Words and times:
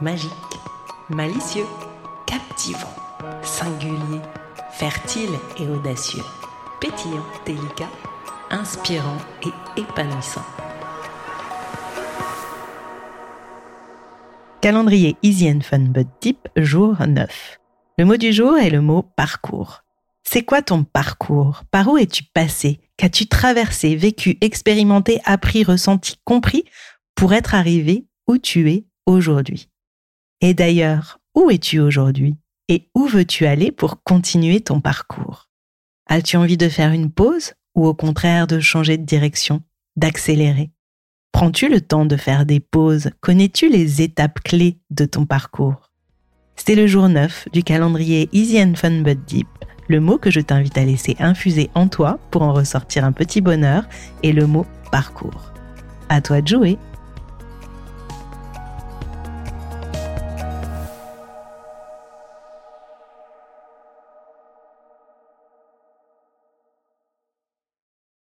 Magique, 0.00 0.30
malicieux, 1.08 1.66
captivant, 2.26 2.94
singulier, 3.42 4.20
fertile 4.72 5.30
et 5.58 5.66
audacieux, 5.66 6.24
pétillant, 6.80 7.26
délicat, 7.44 7.90
inspirant 8.50 9.18
et 9.44 9.80
épanouissant. 9.80 10.44
Calendrier 14.60 15.16
Easy 15.22 15.50
and 15.50 15.60
Fun 15.62 15.88
But 15.90 16.08
Deep, 16.20 16.48
jour 16.56 16.96
9. 17.06 17.58
Le 17.98 18.04
mot 18.04 18.16
du 18.16 18.32
jour 18.32 18.56
est 18.56 18.70
le 18.70 18.80
mot 18.80 19.02
parcours. 19.02 19.82
C'est 20.22 20.44
quoi 20.44 20.62
ton 20.62 20.84
parcours? 20.84 21.62
Par 21.70 21.88
où 21.88 21.98
es-tu 21.98 22.24
passé? 22.24 22.80
Qu'as-tu 22.96 23.26
traversé, 23.26 23.96
vécu, 23.96 24.38
expérimenté, 24.40 25.20
appris, 25.24 25.64
ressenti, 25.64 26.16
compris 26.24 26.64
pour 27.14 27.34
être 27.34 27.54
arrivé 27.54 28.06
où 28.28 28.38
tu 28.38 28.70
es 28.70 28.86
aujourd'hui. 29.06 29.68
Et 30.40 30.54
d'ailleurs, 30.54 31.18
où 31.34 31.50
es-tu 31.50 31.78
aujourd'hui 31.78 32.36
Et 32.68 32.88
où 32.94 33.06
veux-tu 33.06 33.46
aller 33.46 33.72
pour 33.72 34.02
continuer 34.02 34.60
ton 34.60 34.80
parcours? 34.80 35.48
As-tu 36.08 36.36
envie 36.36 36.56
de 36.56 36.68
faire 36.68 36.92
une 36.92 37.10
pause 37.10 37.54
ou 37.74 37.86
au 37.86 37.94
contraire 37.94 38.46
de 38.46 38.60
changer 38.60 38.98
de 38.98 39.04
direction, 39.04 39.62
d'accélérer? 39.96 40.70
Prends-tu 41.32 41.68
le 41.68 41.80
temps 41.80 42.04
de 42.04 42.16
faire 42.16 42.44
des 42.44 42.60
pauses? 42.60 43.10
Connais-tu 43.20 43.68
les 43.68 44.02
étapes 44.02 44.40
clés 44.40 44.78
de 44.90 45.06
ton 45.06 45.24
parcours? 45.24 45.90
C'est 46.56 46.74
le 46.74 46.86
jour 46.86 47.08
9 47.08 47.48
du 47.52 47.62
calendrier 47.62 48.28
Easy 48.32 48.62
and 48.62 48.74
Fun 48.76 49.00
But 49.02 49.18
Deep, 49.26 49.48
le 49.88 50.00
mot 50.00 50.18
que 50.18 50.30
je 50.30 50.40
t'invite 50.40 50.76
à 50.76 50.84
laisser 50.84 51.16
infuser 51.18 51.70
en 51.74 51.88
toi 51.88 52.18
pour 52.30 52.42
en 52.42 52.52
ressortir 52.52 53.04
un 53.04 53.12
petit 53.12 53.40
bonheur 53.40 53.84
est 54.22 54.32
le 54.32 54.46
mot 54.46 54.66
parcours. 54.90 55.52
À 56.08 56.20
toi 56.20 56.42
de 56.42 56.48
jouer 56.48 56.78